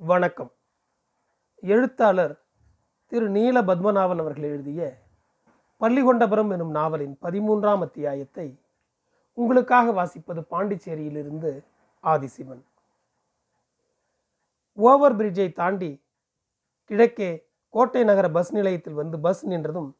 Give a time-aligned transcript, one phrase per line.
[0.00, 0.50] வணக்கம்.
[1.60, 2.44] எழுத்தாளர்
[3.06, 4.80] திரு நீல பத்மநாபன் அவர்கள் எழுதிய
[5.80, 8.60] பள்ளிகொண்டபுரம் எனும் நாவலின் பதிமூன்றாம் அத்தியாயத்தை
[9.32, 11.64] உங்களுக்காக வாசிப்பது பாண்டிச்சேரியிலிருந்து
[12.04, 12.62] ஆதிசிவன்.
[14.72, 16.04] ஓவர் பிரிட்ஜை தாண்டி
[16.84, 19.90] கிழக்கே கோட்டை நகர பஸ் நிலையத்தில் வந்து பஸ் நின்றதும்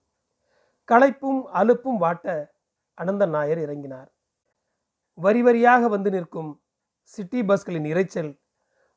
[0.89, 2.51] களைப்பும் அலுப்பும் வாட்ட
[2.99, 4.09] அனந்தன் நாயர் இறங்கினார்.
[5.15, 6.61] வரி வரியாக வந்து நிற்கும்
[7.03, 8.45] சிட்டி பஸ்களின் இரைச்சல்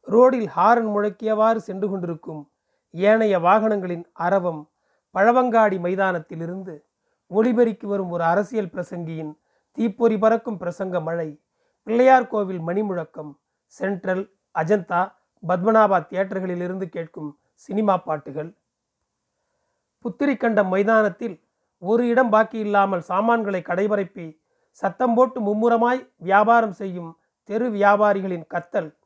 [0.07, 2.52] ரோடில் ஹாரன் முழக்கியவாறு சென்று கொண்டிருக்கும்
[2.94, 4.70] ஏனைய வாகனங்களின் அரவம்
[5.12, 6.84] பழவங்காடி மைதானத்திலிருந்து
[7.27, 9.38] ஒளிபெருக்கி வரும் ஒரு அரசியல் பிரசங்கியின்
[9.71, 11.41] தீப்பொறி பறக்கும் பிரசங்க மழை
[11.84, 13.31] பிள்ளையார் கோவில் மணிமுழக்கம்
[13.66, 15.12] சென்ட்ரல் அஜந்தா
[15.48, 18.57] பத்மநாபா தியேட்டர்களிலிருந்து கேட்கும் சினிமா பாட்டுகள்.
[20.05, 21.43] புத்திரிக்கண்டம் மைதானத்தில்
[21.77, 24.40] ஒரு இடம் பாக்கி இல்லாமல் சாமான்களை கடைபரப்பி
[24.71, 28.98] சத்தம் போட்டு மும்முரமாய் வியாபாரம் செய்யும் தெரு வியாபாரிகளின் கத்தல்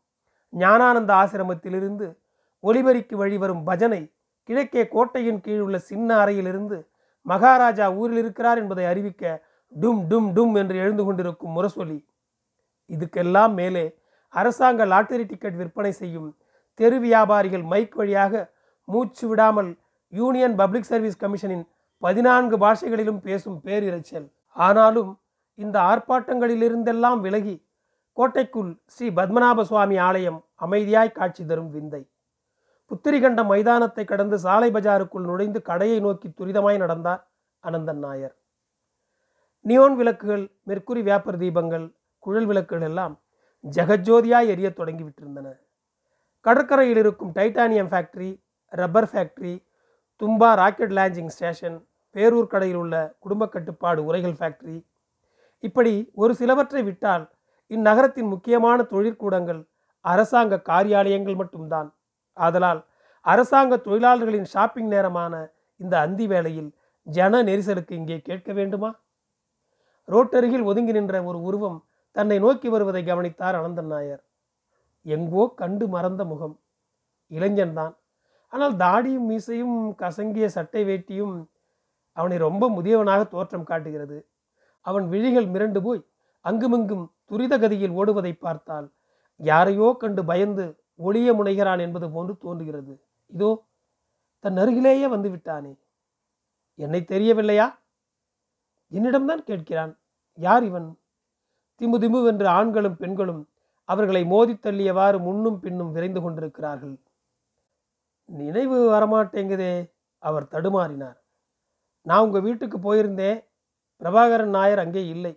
[0.54, 2.18] ஞானானந்த ஆசிரமத்திலிருந்து
[2.64, 6.88] ஒளிபரிக்கு வழிவரும் பஜனை கிழக்கே கோட்டையின் கீழ் உள்ள சின்ன அறையிலிருந்து
[7.22, 9.44] மகாராஜா ஊரில் இருக்கிறார் என்பதை அறிவிக்க
[9.74, 12.06] டும் டும் டும் என்று எழுந்து கொண்டிருக்கும் முரசொலி.
[12.90, 13.98] இதுக்கெல்லாம் மேலே
[14.30, 16.38] அரசாங்க லாட்டரி டிக்கெட் விற்பனை செய்யும்
[16.74, 19.78] தெரு வியாபாரிகள் மைக் வழியாக மூச்சு விடாமல்
[20.10, 21.66] யூனியன் பப்ளிக் சர்வீஸ் கமிஷனின்
[21.98, 24.28] பதினான்கு பாஷைகளிலும் பேசும் பேரிரைச்சல்.
[24.50, 25.20] ஆனாலும்
[25.56, 27.63] இந்த ஆர்ப்பாட்டங்களிலிருந்தெல்லாம் விலகி
[28.18, 32.02] கோட்டைக்குள் ஸ்ரீ பத்மநாப சுவாமி ஆலயம் அமைதியாய் காட்சி தரும் விந்தை.
[32.92, 37.22] புத்திரிகண்ட மைதானத்தை கடந்து சாலை பஜாருக்குள் நுழைந்து கடையை நோக்கி துரிதமாய் நடந்தார்
[37.64, 38.36] அனந்தன் நாயர்.
[39.66, 41.86] நியோன் விளக்குகள் மெர்க்குரி வியாபர் தீபங்கள்
[42.24, 43.14] குழல் விளக்குகள் எல்லாம்
[43.64, 45.48] ஜெகஜோதியாய் எரிய தொடங்கிவிட்டிருந்தன
[46.46, 48.32] கடற்கரையில் இருக்கும் titanium factory
[48.74, 49.54] rubber factory
[50.22, 51.78] Thumba rocket launching station
[52.16, 54.78] Peroor கடையில் உள்ள குடும்ப கட்டுப்பாடு உரைகள் ஃபேக்டரி
[55.64, 57.24] இப்படி ஒரு சிலவற்றை விட்டால்
[57.76, 59.62] இந்நகரத்தின் முக்கியமான தொழிற்கூடங்கள்
[60.06, 61.90] அரசாங்க காரியாலயங்கள் மட்டும்தான்.
[62.38, 62.82] ஆதலால்
[63.26, 65.34] அரசாங்க தொழிலாளர்களின் ஷாப்பிங் நேரமான
[65.80, 66.70] இந்த அந்தி வேளையில்
[67.08, 68.90] ஜன நெரிசலுக்கு இங்கே கேட்க வேண்டுமா?
[70.08, 71.80] ரோட்டருகில் ஒதுங்கி நின்ற ஒரு உருவம்
[72.16, 74.24] தன்னை நோக்கி வருவதை கவனித்தார் அனந்தன் நாயர்.
[75.06, 76.56] எங்கோ கண்டு மறந்த முகம்.
[77.32, 77.94] இளைஞன்தான்
[78.54, 81.36] ஆனால் தாடியும் மீசையும் கசங்கிய சட்டை வேட்டியும்
[82.18, 84.18] அவனை ரொம்ப முதியவனாக தோற்றம் காட்டுகிறது.
[84.86, 86.02] அவன் விழிகள் மிரண்டு போய்
[86.46, 88.88] அங்குமிங்கும் துரித கதியில் ஓடுவதை பார்த்தால்
[89.40, 90.66] யாரையோ கண்டு பயந்து
[90.96, 92.94] ஒளிய முனைகிறான் என்பது போன்று தோன்றுகிறது.
[93.32, 93.50] இதோ
[94.40, 95.74] தன் அருகிலேயே வந்து விட்டானே
[96.80, 97.68] என்னை தெரியவில்லையா?
[98.92, 99.94] என்னிடம்தான் கேட்கிறான்.
[100.38, 100.90] யார் இவன்?
[101.82, 103.42] திமு திமு என்று ஆண்களும் பெண்களும்
[103.90, 106.96] அவர்களை மோதி தள்ளியவாறு முன்னும் பின்னும் விரைந்து கொண்டிருக்கிறார்கள்.
[108.30, 109.74] நினைவு வரமாட்டேங்குதே
[110.24, 111.18] அவர் தடுமாறினார்.
[112.02, 113.40] நான் உங்கள் வீட்டுக்கு போயிருந்தேன்.
[114.02, 115.34] பிரபாகரன் நாயர் அங்கே இல்லை.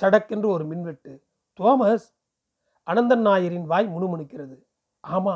[0.00, 1.12] சடக்கென்று ஒரு மின்வெட்டு.
[1.58, 2.06] தோமஸ்
[2.86, 4.56] அனந்தன் நாயரின் வாய் முணுமுணுக்கிறது.
[5.04, 5.34] ஆமா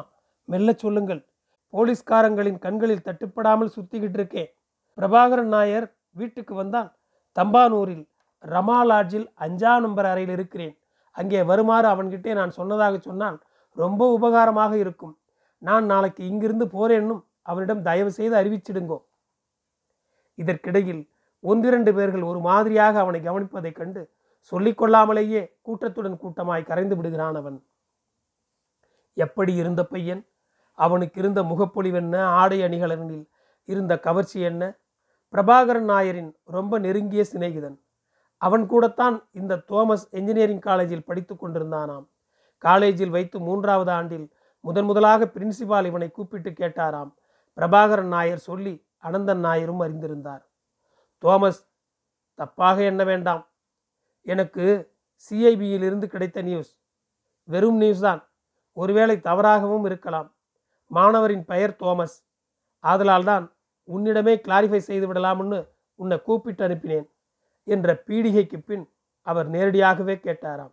[0.49, 1.23] மெல்ல சொல்லுங்கள்.
[1.75, 4.51] போலீஸ்காரங்களின் கண்களில் தட்டுப்படாமல் சுத்திக்கிட்டு இருக்கேன்.
[4.99, 6.91] பிரபாகரன் நாயர் வீட்டுக்கு வந்தால்
[7.37, 8.05] தம்பானூரில்
[8.45, 10.75] ரமா லாட்ஜில் அஞ்சா நம்பர் அறையில் இருக்கிறேன்.
[11.17, 13.39] அங்கே வருமாறு அவன்கிட்டே நான் சொன்னதாக சொன்னால்
[13.77, 15.15] ரொம்ப உபகாரமாக இருக்கும்.
[15.59, 18.99] நான் நாளைக்கு இங்கிருந்து போறேன்னும் அவனிடம் தயவு செய்து அறிவிச்சிடுங்கோ.
[20.39, 21.03] இதற்கிடையில்
[21.45, 24.03] ஒன்றிரண்டு பேர்கள் ஒரு மாதிரியாக அவனை கவனிப்பதைக் கண்டு
[24.51, 27.67] சொல்லிக்கொள்ளாமலேயே கூட்டத்துடன் கூட்டமாய் கரைந்து விடுகிறான் அவன்.
[29.15, 30.27] எப்படி இருந்த பையன்?
[30.75, 33.29] அவனுக்கு இருந்த முகப்பொழிவென்ன ஆடை அணிகலனில்
[33.65, 34.77] இருந்த கவர்ச்சி என்ன?
[35.33, 37.79] பிரபாகரன் நாயரின் ரொம்ப நெருங்கிய சிநேகிதன்.
[38.37, 42.09] அவன் கூடத்தான் இந்த தோமஸ் என்ஜினியரிங் காலேஜில் படித்து கொண்டிருந்தானாம்.
[42.59, 47.15] காலேஜில் வைத்து மூன்றாவது ஆண்டில் முதன் முதலாக பிரின்சிபால் இவனை கூப்பிட்டு கேட்டாராம்.
[47.57, 50.43] பிரபாகரன் நாயர் சொல்லி அனந்தன் நாயரும் அறிந்திருந்தார்.
[51.23, 51.69] தோமஸ்
[52.39, 53.50] தப்பாக எண்ண வேண்டாம்.
[54.23, 54.65] எனக்கு
[55.25, 56.71] சிஐபியில் இருந்து கிடைத்த நியூஸ்
[57.45, 58.21] வெறும் நியூஸ் தான்.
[58.73, 60.35] ஒருவேளை தவறாகவும் இருக்கலாம்.
[60.87, 62.17] மாணவரின் பெயர் தோமஸ்.
[62.85, 63.55] ஆதலால் தான்
[63.89, 67.09] உன்னிடமே கிளாரிஃபை செய்து விடலாம்னு உன்னை கூப்பிட்டு அனுப்பினேன்
[67.65, 68.85] என்ற பீடிகைக்கு பின்
[69.27, 70.73] அவர் நேரடியாகவே கேட்டாராம்.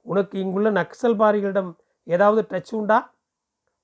[0.00, 1.70] உனக்கு இங்குள்ள நக்சல்பாரிகளிடம்
[2.04, 3.14] ஏதாவது டச் உண்டா?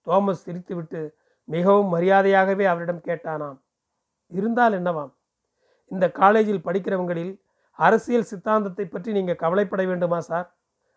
[0.06, 1.00] தோமஸ் சிரித்துவிட்டு
[1.44, 3.58] மிகவும் மரியாதையாகவே அவரிடம் கேட்டானாம்.
[4.26, 5.12] இருந்தால் என்னவாம்?
[5.90, 7.32] இந்த காலேஜில் படிக்கிறவங்களில்
[7.80, 10.46] அரசியல் சித்தாந்தத்தை பற்றி நீங்கள் கவலைப்பட வேண்டுமா சார்?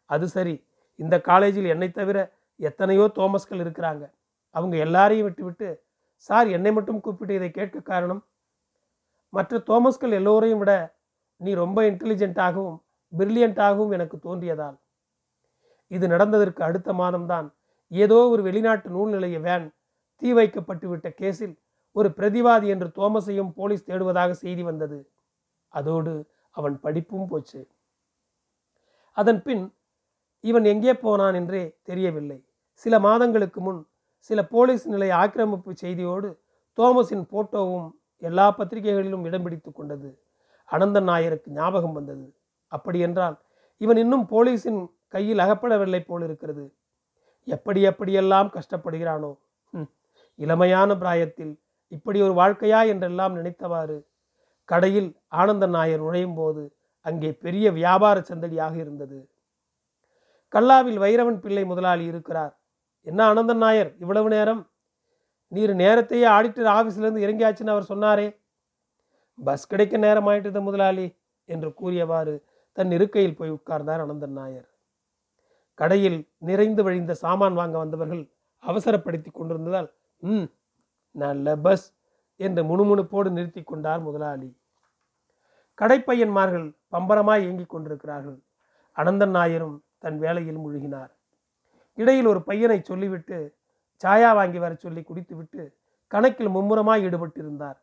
[0.09, 0.55] அது சரி.
[0.99, 2.17] இந்த காலேஜில் என்னை தவிர
[2.59, 4.03] எத்தனையோ தோமஸ்கள் இருக்கிறாங்க.
[4.55, 5.69] அவங்க எல்லாரையும் விட்டுவிட்டு
[6.29, 8.21] சார் என்னை மட்டும் கூப்பிட்டு இதை கேட்க காரணம்?
[9.33, 10.73] மற்ற தோமஸ்கள் எல்லோரையும் விட
[11.41, 12.77] நீ ரொம்ப இன்டெலிஜென்ட்டாகவும்
[13.13, 14.77] பிரில்லியண்ட்டாகவும் எனக்கு தோன்றியதால்.
[15.91, 17.47] இது நடந்ததற்கு அடுத்த மாதம்தான்
[17.91, 19.65] ஏதோ ஒரு வெளிநாட்டு நூல் நிலைய வேன்
[20.21, 21.55] தீ வைக்கப்பட்டுவிட்ட கேஸில்
[21.95, 24.97] ஒரு பிரதிவாதி என்று தோமஸையும் போலீஸ் தேடுவதாக செய்தி வந்தது.
[25.73, 26.13] அதோடு
[26.57, 27.61] அவன் படிப்பும் போச்சு.
[29.17, 29.63] அதன் பின்
[30.43, 32.39] இவன் எங்கே போனான் என்றே தெரியவில்லை.
[32.83, 33.81] சில மாதங்களுக்கு முன்
[34.29, 36.29] சில போலீஸ் நிலைய ஆக்கிரமிப்பு செய்தியோடு
[36.77, 37.87] தோமஸின் போட்டோவும்
[38.21, 40.09] எல்லா பத்திரிகைகளிலும் இடம் பிடித்து கொண்டது.
[40.69, 42.25] அனந்தன் நாயருக்கு ஞாபகம் வந்தது.
[42.71, 43.35] அப்படியென்றால்
[43.81, 46.63] இவன் இன்னும் போலீஸின் கையில் அகப்படவில்லை போல் இருக்கிறது.
[47.47, 49.31] எப்படி எப்படியெல்லாம் கஷ்டப்படுகிறானோ.
[50.39, 51.53] இளமையான பிராயத்தில்
[51.91, 53.97] இப்படி ஒரு வாழ்க்கையா என்றெல்லாம் நினைத்தவாறு
[54.69, 56.63] கடையில் ஆனந்தன் நாயர் நுழையும் போது
[57.05, 59.17] அங்கே பெரிய வியாபார சந்தடியாக இருந்தது.
[60.53, 62.53] கல்லாவில் வைரவன் பிள்ளை முதலாளி இருக்கிறார்.
[63.07, 64.61] என்ன ஆனந்தன் நாயர் இவ்வளவு நேரம்?
[65.51, 68.27] நீர் நேரத்தையே ஆடிட்டர் ஆஃபீஸ்லேருந்து இறங்கியாச்சுன்னு அவர் சொன்னாரே.
[69.39, 71.07] பஸ் கிடைக்க நேரம் ஆயிட்டது முதலாளி
[71.49, 72.35] என்று கூறியவாறு
[72.77, 74.67] தன் இருக்கையில் போய் உட்கார்ந்தார் அனந்தன் நாயர்.
[75.79, 78.23] கடையில் நிறைந்து வழிந்த சாமான் வாங்க வந்தவர்கள்
[78.63, 79.89] அவசரப்படுத்தி கொண்டிருந்ததால்
[80.23, 80.47] ம்
[81.15, 81.85] நல்ல பஸ்.
[82.35, 84.57] என்று முணுமுணுப்போடு நிறுத்தி கொண்டார் முதலாளி.
[85.81, 88.43] கடைப்பையன்மார்கள் பம்பரமாய் இயங்கிக் கொண்டிருக்கிறார்கள்.
[88.95, 91.11] அனந்தன் நாயரும் தன் வேலையில் முழுகினார்.
[91.93, 93.57] இடையில் ஒரு பையனை சொல்லிவிட்டு
[94.03, 95.77] சாயா வாங்கி வர சொல்லி குடித்துவிட்டு
[96.07, 97.79] கணக்கில் மும்முரமாய் ஈடுபட்டிருந்தார்.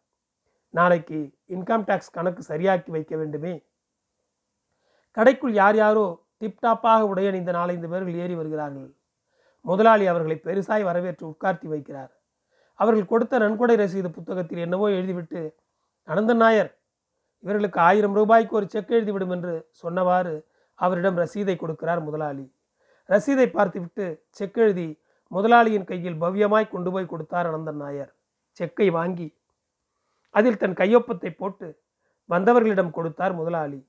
[0.70, 3.64] நாளைக்கு இன்கம் டேக்ஸ் கணக்கு சரியாக்கி வைக்க வேண்டுமே?
[5.17, 8.97] கடைக்குள் யார் யாரோ டிப்டாப்பாக உடையணிந்த நாலைந்து பேர்கள் ஏறி வருகிறார்கள்.
[9.61, 12.11] முதலாளி அவர்களை பெருசாய் வரவேற்று உட்கார்த்தி வைக்கிறார்.
[12.81, 15.41] அவர்கள் கொடுத்த நன்கொடை ரசீது புத்தகத்தில் என்னவோ எழுதிவிட்டு
[16.09, 16.71] அனந்தன் நாயர்
[17.44, 20.35] இவர்களுக்கு ஆயிரம் ரூபாய்க்கு ஒரு செக் எழுதிவிடும் என்று சொன்னவாறு
[20.75, 22.44] அவரிடம் ரசீதை கொடுக்கிறார் முதலாளி.
[23.09, 24.06] ரசீதை பார்த்துவிட்டு
[24.38, 24.88] செக் எழுதி
[25.29, 28.11] முதலாளியின் கையில் பவ்யமாய் கொண்டு போய் கொடுத்தார் அனந்தன் நாயர்.
[28.59, 29.29] செக்கை வாங்கி
[30.35, 31.69] அதில் தன் கையொப்பத்தை போட்டு
[32.31, 33.81] வந்தவர்களிடம் கொடுத்தார் முதலாளி.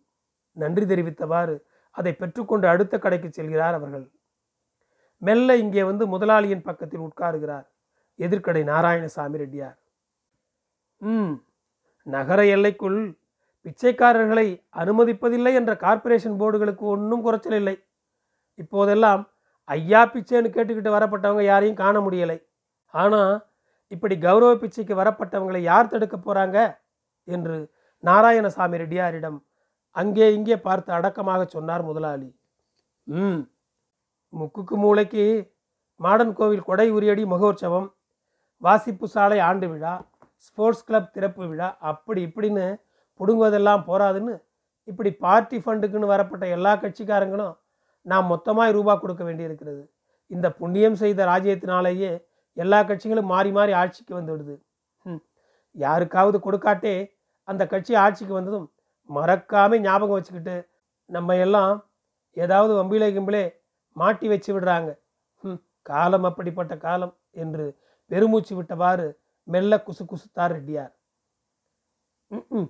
[0.57, 1.55] நன்றி தெரிவித்தவாறு
[1.97, 4.05] அதை பெற்றுக்கொண்டு அடுத்த கடைக்கு செல்கிறார் அவர்கள்.
[5.21, 7.67] மெல்ல இங்கே வந்து முதலாளியின் பக்கத்தில் உட்காருகிறார்.
[8.25, 9.77] எதிர்க்கடை நாராயணசாமி ரெட்டியார்.
[11.01, 11.33] ம்
[12.07, 13.00] நகர எல்லைக்குள்
[13.65, 14.47] பிச்சைக்காரர்களை
[14.81, 17.75] அனுமதிப்பதில்லை என்ற கார்ப்பரேஷன் போர்டுகளுக்கு ஒன்றும் குறைச்சல் இல்லை.
[18.59, 19.21] இப்போதெல்லாம்
[19.69, 22.38] ஐயா பிச்சைன்னு கேட்டுக்கிட்டு வரப்பட்டவங்க யாரையும் காண முடியலை.
[22.94, 23.33] ஆனால்
[23.91, 26.57] இப்படி கௌரவ பிச்சைக்கு வரப்பட்டவங்களை யார் தடுக்க போகிறாங்க
[27.27, 27.56] என்று
[28.03, 29.39] நாராயணசாமி ரெட்டியாரிடம்
[29.95, 32.29] அங்கே இங்கே பார்த்து அடக்கமாக சொன்னார் முதலாளி.
[33.07, 33.41] ம்
[34.33, 35.25] முக்குக்கு மூளைக்கு
[36.00, 37.88] மாடன் கோவில் கொடை உரியடி மகோற்சவம்
[38.61, 39.93] வாசிப்பு சாலை ஆண்டு விழா
[40.45, 42.65] ஸ்போர்ட்ஸ் கிளப் திறப்பு விழா அப்படி இப்படின்னு
[43.19, 44.33] பிடுங்குவதெல்லாம் போராதுன்னு
[44.87, 47.55] இப்படி பார்ட்டி ஃபண்டுக்குன்னு வரப்பட்ட எல்லா கட்சிக்காரங்களும்
[48.05, 49.81] நாம் மொத்தமாக ரூபா கொடுக்க வேண்டியிருக்கிறது.
[50.31, 52.11] இந்த புண்ணியம் செய்த ராஜ்யத்தினாலேயே
[52.57, 54.55] எல்லா கட்சிகளும் மாறி மாறி ஆட்சிக்கு வந்து விடுது.
[55.05, 55.21] ம்,
[55.75, 56.95] யாருக்காவது கொடுக்காட்டே
[57.47, 58.67] அந்த கட்சி ஆட்சிக்கு வந்ததும்
[59.09, 60.55] மறக்காமல் ஞாபகம் வச்சுக்கிட்டு
[61.09, 61.73] நம்ம எல்லாம்
[62.37, 63.43] ஏதாவது வம்பிலே கிம்பிலே
[63.95, 64.89] மாட்டி வச்சு விடுறாங்க.
[65.43, 67.65] ம், காலம் அப்படிப்பட்ட காலம் என்று
[68.11, 69.07] பெருமூச்சு விட்டவாறு
[69.47, 70.91] மெல்ல குசு குசுத்தார் ரெட்டியார்.
[72.31, 72.67] ம்,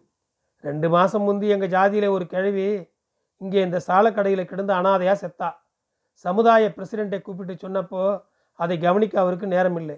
[0.63, 2.67] ரெண்டு மாதம் முந்தி எங்கள் ஜாதியில் ஒரு கிழவி
[3.41, 5.49] இங்கே இந்த சாலக்கடையில் கிடந்து அனாதையாக செத்தா.
[6.25, 8.01] சமுதாய பிரசிடெண்ட்டை கூப்பிட்டு சொன்னப்போ
[8.59, 9.97] அதை கவனிக்க அவருக்கு நேரம் இல்லை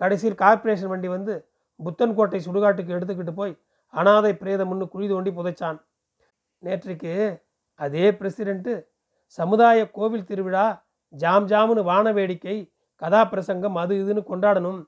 [0.00, 1.34] கடைசியில் கார்ப்பரேஷன் வண்டி வந்து
[1.80, 3.54] புத்தன்கோட்டை சுடுகாட்டுக்கு எடுத்துக்கிட்டு போய்
[3.94, 5.78] அனாதை பிரேதம்னு குழி தோண்டி புதைச்சான்.
[6.62, 7.12] நேற்றைக்கு
[7.80, 8.72] அதே பிரசிடெண்ட்டு
[9.38, 10.66] சமுதாய கோவில் திருவிழா
[11.14, 12.56] ஜாம் ஜாமுன்னு வான வேடிக்கை
[13.02, 14.80] கதாபிரசங்கம் அது இதுன்னு கொண்டாடணும்.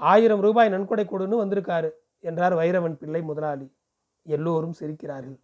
[0.00, 1.90] ஆயிரம் ரூபாய் நன்கொடை கொடுன்னு வந்திருக்காரு
[2.28, 3.66] என்றார் வைரவன் பிள்ளை முதலாளி.
[4.26, 5.38] எல்லோரும் சிரிக்கிறார்கள்.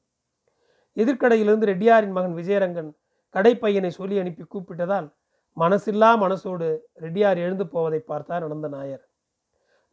[0.96, 2.90] எதிர்க்கடையிலிருந்து ரெட்டியாரின் மகன் விஜயரங்கன்
[3.34, 5.08] கடைப்பையனை சொல்லி அனுப்பி கூப்பிட்டதால்
[5.56, 6.67] மனசில்லா மனசோடு
[7.05, 9.02] ரெட்டியார் எழுந்து போவதை பார்த்தார் அனந்த நாயர்.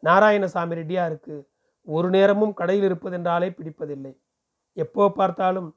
[0.03, 1.35] நாராயணசாமி ரெட்டியாருக்கு
[1.87, 4.13] ஒரு நேரமும் கடையில் இருப்பதென்றாலே பிடிப்பதில்லை.
[4.77, 5.69] எப்போ பார்த்தாலும்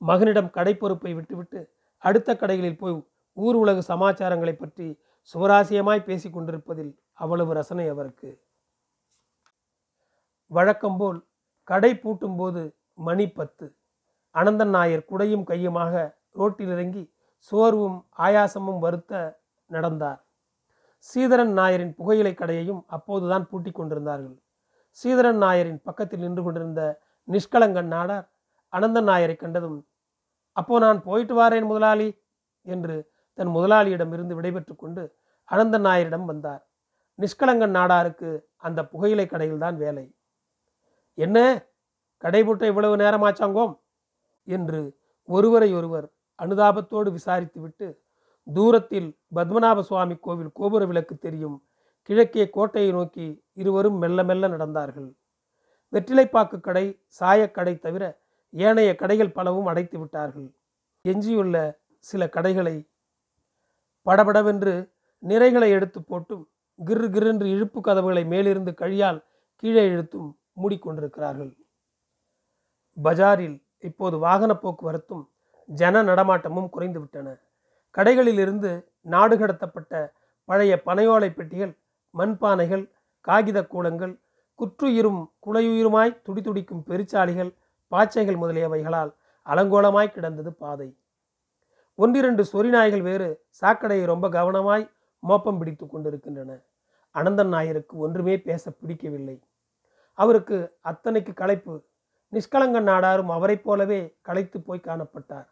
[0.00, 1.60] மகனிடம் கடை பொறுப்பை விட்டுவிட்டு
[2.04, 2.96] அடுத்த கடைகளில் போய்
[3.36, 4.86] ஊர் உலக சமாச்சாரங்களை பற்றி
[5.34, 8.30] சுவராசியமாய் பேசிக் கொண்டிருப்பதில் அவ்வளவு ரசனை அவருக்கு.
[10.50, 11.18] வழக்கம்போல்
[11.70, 12.62] கடை பூட்டும்போது
[12.94, 13.66] மணி பத்து.
[14.34, 15.94] அனந்தன் நாயர் குடையும் கையுமாக
[16.32, 17.02] ரோட்டில் இறங்கி
[17.38, 19.12] சோர்வும் ஆயாசமும் வருத்த
[19.70, 20.20] நடந்தார்.
[21.08, 24.36] சீதரன் நாயரின் புகையிலை கடையையும் அப்போதுதான் பூட்டி கொண்டிருந்தார்கள்.
[24.98, 26.82] சீதரன் நாயரின் பக்கத்தில் நின்று கொண்டிருந்த
[27.28, 28.26] நிஷ்கலங்கன் நாடார்
[28.72, 29.78] அனந்தன் நாயரை கண்டதும்
[30.56, 32.08] அப்போ நான் போயிட்டு வாரேன் முதலாளி
[32.66, 32.96] என்று
[33.36, 35.14] தன் முதலாளியிடம் இருந்து விடைபெற்று கொண்டு
[35.44, 36.68] அனந்த நாயரிடம் வந்தார்.
[37.18, 40.16] நிஷ்கலங்கன் நாடாருக்கு அந்த புகையிலை கடையில்தான் வேலை.
[41.14, 41.66] என்ன?
[42.24, 43.80] கடைபூட்ட இவ்வளவு நேரமாச்சாங்கோம்?
[44.44, 46.12] என்று ஒருவரை ஒருவர்
[46.42, 47.96] அனுதாபத்தோடு விசாரித்துவிட்டு
[48.54, 51.66] தூரத்தில் பத்மநாப சுவாமி கோவில் கோபுர விளக்கு தெரியும்.
[52.02, 55.14] கிழக்கே கோட்டையை நோக்கி இருவரும் மெல்ல மெல்ல நடந்தார்கள்.
[55.92, 60.54] வெற்றிலைப்பாக்கு கடை சாயக்கடை தவிர ஏனைய கடைகள் பலவும் அடைத்து விட்டார்கள்.
[61.08, 62.88] எஞ்சியுள்ள சில கடைகளை
[64.06, 64.74] படபடவென்று
[65.22, 66.44] நிறைகளை எடுத்து போட்டும்
[66.78, 69.20] கிரு கிருன்று இழுப்பு கதவுகளை மேலிருந்து கழியால்
[69.62, 70.28] கீழே இழுத்தும்
[70.62, 71.52] மூடிக்கொண்டிருக்கிறார்கள்.
[72.96, 75.24] பஜாரில் இப்போது வாகன போக்குவரத்தும்
[75.68, 77.28] ஜன நடமாட்டமும் குறைந்து விட்டன.
[77.94, 78.70] கடைகளிலிருந்து
[79.00, 79.92] நாடு கடத்தப்பட்ட
[80.48, 81.72] பழைய பனையோலை பெட்டிகள்
[82.14, 82.84] மண்பானைகள்
[83.20, 84.14] காகித கூடங்கள்
[84.60, 87.50] குற்றுயிரும் குலையுயிருமாய் துடிதுடிக்கும் பெருச்சாளிகள்
[87.92, 89.10] பாச்சைகள் முதலியவைகளால்
[89.46, 90.88] அலங்கோலமாய் கிடந்தது பாதை.
[91.98, 93.28] ஒன்றிரண்டு சொறி நாய்கள் வேறு
[93.60, 94.90] சாக்கடையை ரொம்ப கவனமாய்
[95.22, 96.58] மோப்பம் பிடித்து கொண்டிருக்கின்றன.
[97.14, 99.36] அனந்தன் நாயருக்கு ஒன்றுமே பேச பிடிக்கவில்லை.
[100.12, 101.74] அவருக்கு அத்தனைக்கு களைப்பு
[102.32, 105.48] நிஷ்கலங்கன் நாடாரும் அவரைப் போலவே களைத்து போய் காணப்பட்டார்.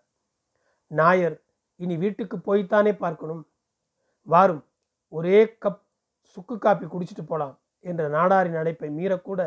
[0.86, 1.36] நாயர்
[1.76, 3.42] இனி வீட்டுக்கு போய்த்தானே பார்க்கணும்.
[4.22, 4.64] வாரும்
[5.08, 5.82] ஒரே கப்
[6.20, 9.40] சுக்கு காப்பி குடிச்சிட்டு போலாம் என்ற நாடாரின் அழைப்பை மீறக்கூட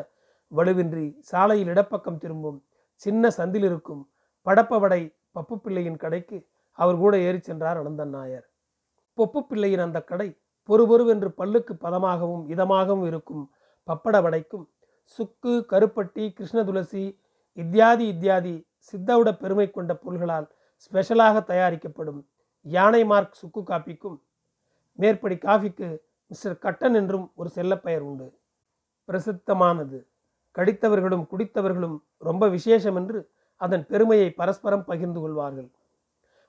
[0.55, 2.59] வலுவின்றி சாலையில் இடப்பக்கம் திரும்பும்
[3.01, 4.03] சின்ன சந்தில் இருக்கும்
[4.45, 5.01] படப்பவடை
[5.35, 6.37] பப்பு பிள்ளையின் கடைக்கு
[6.77, 8.47] அவர் கூட ஏறி சென்றார் அனந்தன் நாயர்.
[9.17, 10.27] பொப்பு பிள்ளையின் அந்த கடை
[10.69, 13.43] பொறுபொருவென்று பல்லுக்கு பதமாகவும் இதமாகவும் இருக்கும்.
[13.87, 14.65] பப்பட வடைக்கும்
[15.17, 17.03] சுக்கு கருப்பட்டி கிருஷ்ண துளசி
[17.57, 18.55] இத்தியாதி இத்தியாதி
[18.87, 22.19] சித்தவுட பெருமை கொண்ட பொருள்களால் ஸ்பெஷலாக தயாரிக்கப்படும்.
[22.65, 24.17] யானை மார்க் சுக்கு காப்பிக்கும்
[24.99, 25.87] மேற்படி காஃபிக்கு
[26.31, 28.27] மிஸ்டர் கட்டன் என்றும் ஒரு செல்லப்பெயர் உண்டு.
[29.07, 29.99] பிரசித்தமானது.
[30.55, 33.19] கடித்தவர்களும் குடித்தவர்களும் ரொம்ப விசேஷம் என்று
[33.61, 35.69] அதன் பெருமையை பரஸ்பரம் பகிர்ந்து கொள்வார்கள்.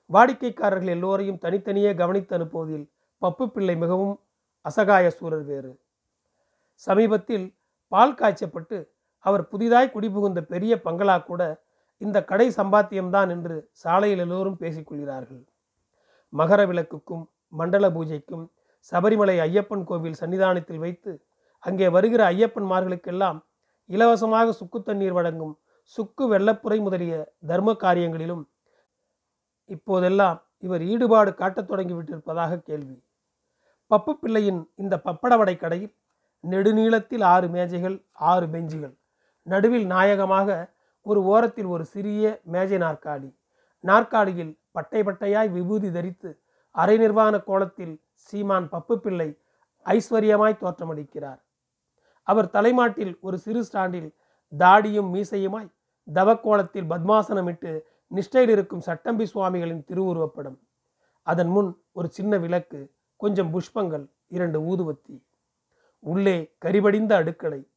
[0.09, 2.89] வாடிக்கைக்காரர்கள் எல்லோரையும் தனித்தனியே கவனித்து அனுப்புவதில்
[3.21, 4.19] பப்பு பிள்ளை மிகவும்
[4.65, 5.77] அசகாய சூரர் வேறு.
[6.75, 7.53] சமீபத்தில்
[7.87, 8.77] பால் காய்ச்சப்பட்டு
[9.25, 11.63] அவர் புதிதாய் குடிபுகுந்த பெரிய பங்களா கூட
[11.97, 15.41] இந்த கடை சம்பாத்தியம்தான் என்று சாலையில் எல்லோரும் பேசிக்கொள்கிறார்கள்
[16.33, 18.45] மகர விளக்குக்கும் மண்டல பூஜைக்கும்
[18.91, 21.25] சபரிமலை ஐயப்பன் கோவில் சன்னிதானத்தில் வைத்து
[21.59, 23.39] அங்கே வருகிற ஐயப்பன்மார்களுக்கெல்லாம்
[23.87, 28.43] இலவசமாக சுக்கு தண்ணீர் வழங்கும் சுக்கு வெள்ளப்புரை முதலிய தர்ம காரியங்களிலும்
[29.69, 32.97] இப்போதெல்லாம் இவர் ஈடுபாடு காட்டத் தொடங்கிவிட்டிருப்பதாக கேள்வி.
[33.89, 35.93] பப்பு பிள்ளையின் இந்த பப்படவடை கடையில்
[36.49, 38.95] நெடுநீளத்தில் ஆறு மேஜைகள் ஆறு பெஞ்சுகள்.
[39.47, 40.49] நடுவில் நாயகமாக
[41.01, 43.29] ஒரு ஓரத்தில் ஒரு சிறிய மேஜை நாற்காலி.
[43.79, 46.39] நாற்காலியில் பட்டை பட்டையாய் விபூதி தரித்து
[46.71, 49.29] அரை நிர்வாண கோலத்தில் சீமான் பப்பு பிள்ளை
[49.85, 51.39] ஐஸ்வர்யமாய் தோற்றமளிக்கிறார்.
[52.27, 54.09] அவர் தலைமாட்டில் ஒரு சிறு ஸ்டாண்டில்
[54.57, 55.69] தாடியும் மீசையுமாய்
[56.13, 57.71] தவக்கோலத்தில் பத்மாசனமிட்டு
[58.15, 60.57] நிஷ்டையில் இருக்கும் சட்டம்பி சுவாமிகளின் திருவுருவப்படம்.
[61.21, 65.23] அதன் முன் ஒரு சின்ன விளக்கு கொஞ்சம் புஷ்பங்கள் இரண்டு ஊதுவத்தி
[65.99, 67.69] உள்ளே கரிபடிந்த அடுக்களை.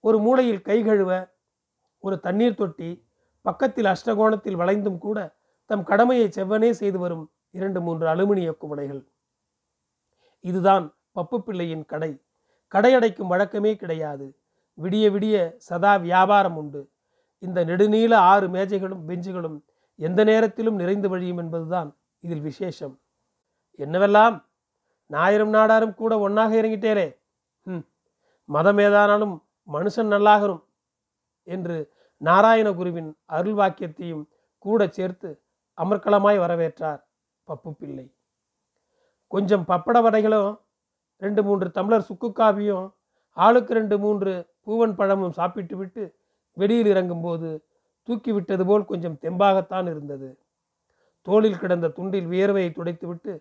[0.00, 1.28] ஒரு மூலையில் கை கழுவ
[1.98, 3.06] ஒரு தண்ணீர் தொட்டி
[3.42, 5.36] பக்கத்தில் அஷ்டகோணத்தில் வளைந்தும் கூட
[5.66, 9.04] தம் கடமையை செவ்வனே செய்து வரும் இரண்டு மூன்று அலுமினிய குவளைகள்.
[10.40, 12.22] இதுதான் பப்பு பிள்ளையின் கடை.
[12.74, 14.36] கடையடைக்கும் வழக்கமே கிடையாது.
[14.82, 16.90] விடிய விடிய சதா வியாபாரம் உண்டு.
[17.38, 19.62] இந்த நெடுநீள ஆறு மேஜைகளும் பெஞ்சுகளும்
[19.98, 22.94] எந்த நேரத்திலும் நிறைந்து வழியும் என்பதுதான் இதில் விசேஷம்.
[23.78, 24.36] என்னவெல்லாம்?
[25.10, 27.08] ஞாயிறும் நாடாரும் கூட ஒன்றாக இறங்கிட்டேரே
[27.66, 27.84] ம்
[28.48, 29.34] மதம் ஏதானாலும்
[29.68, 30.62] மனுஷன் நல்லாகரும்
[31.48, 31.76] என்று
[32.20, 34.24] நாராயணகுருவின் அருள் வாக்கியத்தையும்
[34.58, 35.30] கூட சேர்த்து
[35.78, 37.00] அமர்க்களமாய் வரவேற்றார்
[37.48, 38.06] பப்பு பிள்ளை.
[39.32, 40.52] கொஞ்சம் பப்பட வடைகளும்
[41.22, 42.86] ரெண்டு மூன்று டம்ளர் சுக்கு காவியும்
[43.36, 44.32] ஆளுக்கு ரெண்டு மூன்று
[44.66, 46.02] பூவன் பழமும் சாப்பிட்டு விட்டு
[46.56, 47.50] வெளியில் இறங்கும்போது
[48.08, 50.28] தூக்கிவிட்டது போல் கொஞ்சம் தெம்பாகத்தான் இருந்தது.
[51.26, 53.32] தோளில் கிடந்த துண்டில் வியர்வையை துடைத்துவிட்டு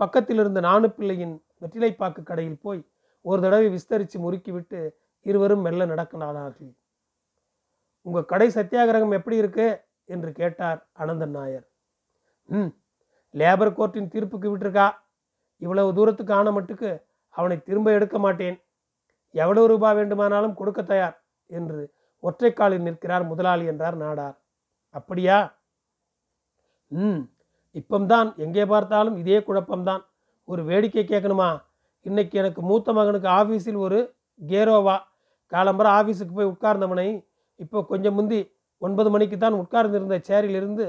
[0.00, 2.82] பக்கத்தில் இருந்த நானு பிள்ளையின் வெற்றிலைப்பாக்கு கடையில் போய்
[3.24, 4.80] ஒரு தடவை விஸ்தரித்து முறுக்கிவிட்டு
[5.26, 6.72] இருவரும் மெல்ல நடக்கினார்கள்
[8.06, 9.66] உங்கள் கடை சத்தியாகிரகம் எப்படி இருக்கு?
[10.04, 11.66] என்று கேட்டார் அனந்தன் நாயர்.
[12.48, 12.70] ம்
[13.34, 14.86] லேபர் கோர்ட்டின் தீர்ப்புக்கு விட்டுருக்கா.
[15.62, 16.90] இவ்வளவு தூரத்துக்கு ஆன மட்டுக்கு
[17.34, 18.56] அவனை திரும்ப எடுக்க மாட்டேன்.
[19.34, 21.16] எவ்வளவு ரூபாய் வேண்டுமானாலும் கொடுக்க தயார்
[21.50, 21.80] என்று
[22.24, 24.36] ஒற்றைக்காலில் நிற்கிறார் முதலாளி என்றார் நாடார்.
[24.94, 25.38] அப்படியா?
[26.90, 27.20] ம்
[27.74, 28.28] இப்பம்தான்.
[28.44, 30.02] எங்கே பார்த்தாலும் இதே குழப்பம்தான்.
[30.48, 31.50] ஒரு வேடிக்கை கேட்கணுமா?
[32.06, 33.98] இன்னைக்கு எனக்கு மூத்த மகனுக்கு ஆஃபீஸில் ஒரு
[34.40, 34.96] கேரோவா.
[35.52, 37.08] காலம்பரம் ஆஃபீஸுக்கு போய் உட்கார்ந்தவனை
[37.60, 38.38] இப்போ கொஞ்சம் முந்தி
[38.82, 40.84] ஒன்பது மணிக்கு தான் உட்கார்ந்திருந்த சேரிலிருந்து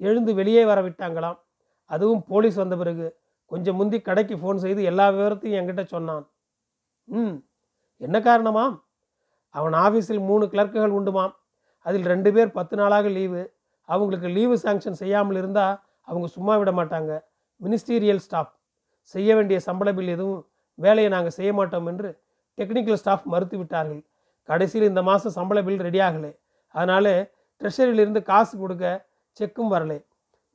[0.00, 1.38] எழுந்து வெளியே வர விட்டாங்களாம்
[1.90, 3.06] அதுவும் போலீஸ் வந்த பிறகு
[3.50, 6.24] கொஞ்சம் முந்தி கடைக்கு ஃபோன் செய்து எல்லா விவரத்தையும் என்கிட்ட சொன்னான்.
[7.08, 7.34] ம்
[8.00, 8.74] என்ன காரணமாம்?
[9.58, 11.32] அவன் ஆஃபீஸில் மூணு கிளர்க்குகள் உண்டுமாம்.
[11.86, 13.42] அதில் ரெண்டு பேர் பத்து நாளாக லீவு
[13.88, 15.76] அவங்களுக்கு லீவு சாங்ஷன் செய்யாமல் இருந்தால்
[16.08, 17.12] அவங்க சும்மா விட மாட்டாங்க.
[17.60, 18.52] மினிஸ்டீரியல் ஸ்டாஃப்
[19.14, 20.42] செய்ய வேண்டிய சம்பள பில் எதுவும்
[20.78, 22.08] வேலையை நாங்கள் செய்ய மாட்டோம் என்று
[22.58, 24.02] டெக்னிக்கல் ஸ்டாஃப் மறுத்து விட்டார்கள்.
[24.48, 26.32] கடைசியில் இந்த மாதம் சம்பள பில் ரெடி ஆகலை.
[26.74, 27.12] அதனால்
[27.60, 28.84] ட்ரெஷரியிலிருந்து காசு கொடுக்க
[29.36, 29.98] செக்கும் வரலை.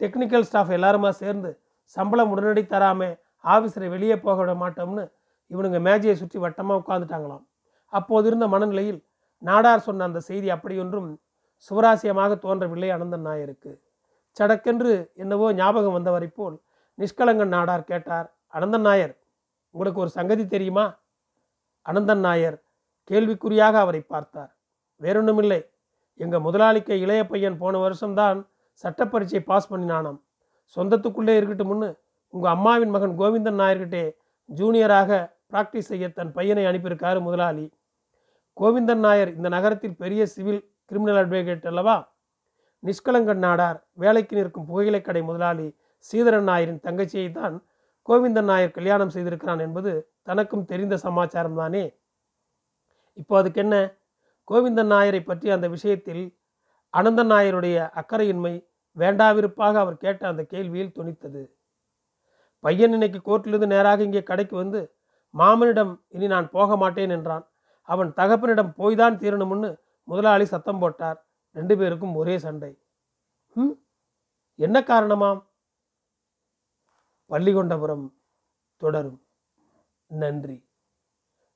[0.02, 1.50] டெக்னிக்கல் ஸ்டாஃப் எல்லாருமா சேர்ந்து
[1.96, 3.16] சம்பளம் உடனடி தராமல்
[3.54, 5.06] ஆஃபீஸரை வெளியே போக விட மாட்டோம்னு
[5.52, 7.44] இவனுங்க மேஜையை சுற்றி வட்டமாக உட்காந்துட்டாங்களாம்
[7.94, 9.00] அப்போது இருந்த மனநிலையில்
[9.42, 11.10] நாடார் சொன்ன அந்த செய்தி அப்படியொன்றும்
[11.68, 13.72] சுவராசியமாக தோன்றவில்லை அனந்தன் நாயருக்கு.
[14.38, 16.56] சடக்கென்று என்னவோ ஞாபகம் வந்தவரை போல்
[16.98, 19.14] நிஷ்கலங்கன் நாடார் கேட்டார் அனந்தன் நாயர்
[19.76, 20.86] உங்களுக்கு ஒரு சங்கதி தெரியுமா?
[21.86, 22.58] அனந்தன் நாயர்
[23.10, 24.52] கேள்விக்குறியாக அவரை பார்த்தார்
[25.02, 25.62] வேறொன்றுமில்லை.
[26.20, 28.40] எங்கள் முதலாளிக்கு இளைய பையன் போன வருஷம்தான்
[28.84, 30.20] சட்ட பரீட்சை பாஸ் பண்ணினானாம்.
[30.78, 31.90] சொந்தத்துக்குள்ளே இருக்கட்டும்னு
[32.34, 34.04] உங்கள் அம்மாவின் மகன் கோவிந்தன் நாயர்கிட்டே
[34.50, 35.20] ஜூனியராக
[35.52, 37.66] பிராக்டிஸ் செய்ய தன் பையனை அனுப்பியிருக்காரு முதலாளி.
[38.58, 41.96] கோவிந்தன் நாயர் இந்த நகரத்தில் பெரிய சிவில் கிரிமினல் அட்வொகேட் அல்லவா?
[42.84, 45.68] நிஷ்கலங்கன் நாடார் வேலைக்கு நிற்கும் புகையிலை கடை முதலாளி
[46.06, 47.56] சீதரன் நாயரின் தங்கச்சியை தான்
[48.08, 49.92] கோவிந்தன் நாயர் கல்யாணம் செய்திருக்கிறான் என்பது
[50.24, 51.84] தனக்கும் தெரிந்த சமாச்சாரம் தானே?
[53.18, 53.76] இப்போ அதுக்கு என்ன
[54.48, 56.24] கோவிந்தன் நாயரை பற்றி அந்த விஷயத்தில்
[56.94, 58.54] அனந்தன் நாயருடைய அக்கறையின்மை
[58.98, 61.44] வேண்டாவிருப்பாக அவர் கேட்ட அந்த கேள்வியில் துணித்தது
[62.64, 64.82] பையன் இன்னைக்கு கோர்ட்டிலிருந்து நேராக இங்கே கடைக்கு வந்து
[65.34, 67.46] மாமனிடம் இனி நான் போக மாட்டேன் என்றான்.
[67.92, 71.26] அவன் தகப்பனிடம் போய்தான் தீரணும்னு முதலாளி சத்தம் போட்டார்.
[71.52, 72.80] ரெண்டு பேருக்கும் ஒரே சண்டை.
[73.54, 73.72] ம்
[74.56, 75.50] என்ன காரணமாம்?
[77.30, 78.14] பள்ளிகொண்டபுரம்
[78.78, 79.26] தொடரும்.
[80.08, 80.70] நன்றி.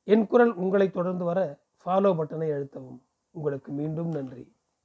[0.04, 3.00] என் குரல் உங்களை தொடர்ந்து வர ஃபாலோ பட்டனை அழுத்தவும்.
[3.32, 4.55] உங்களுக்கு மீண்டும் நன்றி.